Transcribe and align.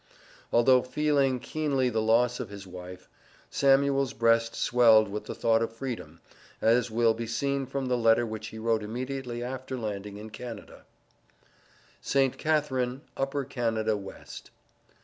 Although 0.51 0.81
feeling 0.81 1.39
keenly 1.39 1.87
the 1.91 2.01
loss 2.01 2.39
of 2.39 2.49
his 2.49 2.65
wife, 2.65 3.07
Samuel's 3.51 4.13
breast 4.13 4.55
swelled 4.55 5.07
with 5.07 5.25
the 5.25 5.35
thought 5.35 5.61
of 5.61 5.71
freedom, 5.73 6.21
as 6.59 6.89
will 6.89 7.13
be 7.13 7.27
seen 7.27 7.67
from 7.67 7.85
the 7.85 7.95
letter 7.99 8.25
which 8.25 8.47
he 8.47 8.57
wrote 8.57 8.81
immediately 8.81 9.43
after 9.43 9.77
landing 9.77 10.17
in 10.17 10.31
Canada: 10.31 10.85
ST. 12.01 12.39
CATHARINE, 12.39 13.03
UPPER 13.15 13.45
CANADA 13.45 13.95
WEST. 13.95 14.49